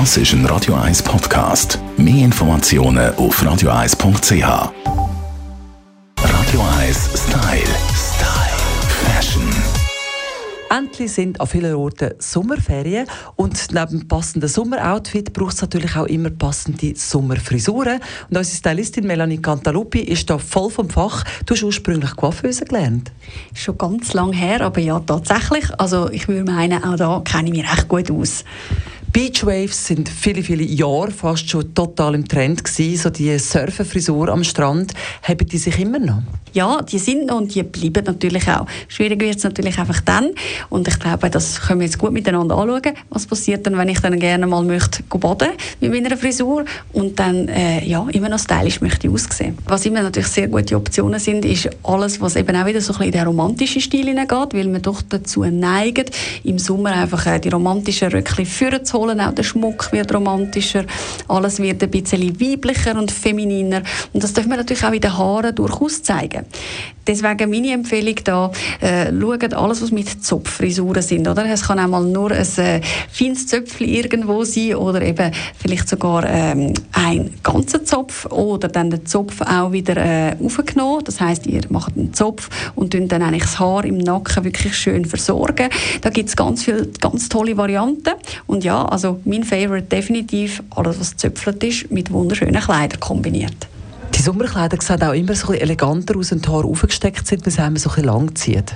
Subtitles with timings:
[0.00, 1.78] Das ist ein Radio 1 Podcast.
[1.96, 4.42] Mehr Informationen auf radio1.ch.
[6.18, 7.62] Radio 1 Style.
[7.94, 8.44] Style.
[9.04, 9.48] Fashion.
[10.68, 16.30] Endlich sind an vielen Orten Sommerferien und neben passenden Sommeroutfit braucht es natürlich auch immer
[16.30, 18.00] passende Sommerfrisuren.
[18.30, 21.22] Und unsere Stylistin Melanie Cantaluppi ist da voll vom Fach.
[21.46, 23.12] Du hast ursprünglich Coiffeuse gelernt.
[23.54, 25.66] Schon ganz lang her, aber ja, tatsächlich.
[25.78, 28.44] Also ich würde meinen, auch da kenne ich mich recht gut aus.
[29.14, 32.96] Beachwaves sind viele, viele Jahre fast schon total im Trend gewesen.
[33.00, 36.24] So die Surferfrisur am Strand, haben die sich immer noch?
[36.54, 38.66] Ja, die sind noch und die bleiben natürlich auch.
[38.86, 40.30] Schwierig wird es natürlich einfach dann.
[40.70, 42.94] Und ich glaube, das können wir jetzt gut miteinander anschauen.
[43.10, 47.48] Was passiert dann, wenn ich dann gerne mal möchte baden mit meiner Frisur und dann
[47.48, 49.58] äh, ja, immer noch stylisch möchte aussehen.
[49.66, 52.98] Was immer natürlich sehr gute Optionen sind, ist alles, was eben auch wieder so ein
[52.98, 57.40] bisschen in den romantischen Stil hineingeht, weil man doch dazu neigt, im Sommer einfach äh,
[57.40, 59.20] die romantischen Röckchen führen zu holen.
[59.20, 60.84] Auch der Schmuck wird romantischer,
[61.26, 63.82] alles wird ein bisschen weiblicher und femininer.
[64.12, 66.43] Und das darf man natürlich auch in den Haaren durchaus zeigen.
[67.06, 68.50] Deswegen meine Empfehlung da,
[68.80, 71.44] äh, schaut alles, was mit Zopffrisuren sind, oder?
[71.44, 76.24] Es kann auch mal nur ein äh, feines Zöpfchen irgendwo sein oder eben vielleicht sogar
[76.26, 81.04] ähm, ein ganzer Zopf oder dann den Zopf auch wieder äh, aufgenommen.
[81.04, 85.04] Das heißt, ihr macht einen Zopf und dann eigentlich das Haar im Nacken wirklich schön
[85.04, 85.68] versorgen.
[86.00, 88.14] Da gibt es ganz viele ganz tolle Varianten
[88.46, 93.68] und ja, also mein Favorite definitiv alles, was zöpfelt ist, mit wunderschönen Kleidern kombiniert.
[94.24, 97.90] Sommerkleider sehen auch immer so eleganter aus, wenn die Haare aufgesteckt sind, weil sie so
[98.00, 98.74] lang zieht.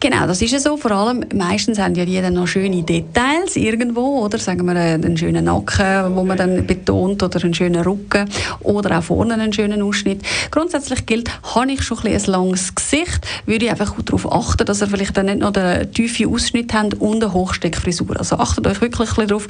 [0.00, 0.76] Genau, das ist ja so.
[0.76, 4.38] Vor allem, meistens haben ja die dann noch schöne Details irgendwo, oder?
[4.38, 8.28] Sagen wir äh, einen schönen Nacken, wo man dann betont, oder einen schönen Rücken,
[8.60, 10.22] oder auch vorne einen schönen Ausschnitt.
[10.52, 14.82] Grundsätzlich gilt, habe ich schon ein, ein langes Gesicht, würde ich einfach darauf achten, dass
[14.82, 18.16] ihr vielleicht dann nicht noch den tiefen Ausschnitt habt und eine Hochsteckfrisur.
[18.18, 19.48] Also achtet euch wirklich darauf,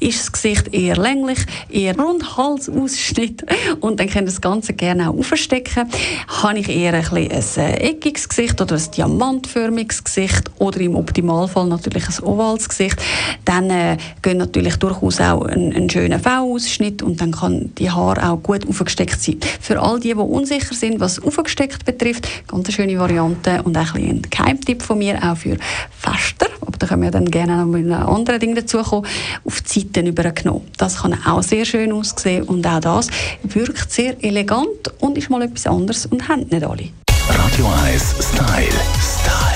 [0.00, 1.38] ist das Gesicht eher länglich,
[1.70, 3.44] eher Rundhalsausschnitt
[3.80, 5.90] und dann könnt ihr das Ganze gerne auch aufstecken.
[6.28, 11.66] Habe ich eher ein, ein äh, eckiges Gesicht oder ein diamantförmiges Gesicht oder im Optimalfall
[11.66, 12.96] natürlich ein ovales Gesicht,
[13.44, 18.30] dann äh, gehen natürlich durchaus auch ein, ein schöner V-Ausschnitt und dann kann die Haare
[18.30, 19.38] auch gut aufgesteckt sein.
[19.60, 23.86] Für all die, die unsicher sind, was aufgesteckt betrifft, ganz eine schöne Variante und ein,
[23.94, 25.56] ein Geheimtipp von mir auch für
[25.90, 29.08] Fester, aber da können wir dann gerne noch mit einem anderen Ding dazukommen,
[29.44, 30.62] auf Seiten übergenommen.
[30.76, 33.08] Das kann auch sehr schön aussehen und auch das
[33.42, 36.88] wirkt sehr elegant und ist mal etwas anderes und haben nicht alle.
[37.28, 38.68] Radio 1 Style.
[39.00, 39.54] Style.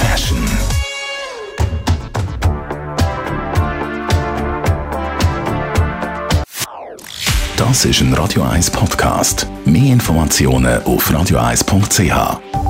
[0.00, 0.38] Fashion.
[7.56, 9.46] Das ist ein Radio 1 Podcast.
[9.64, 12.63] Mehr Informationen auf radio1.ch.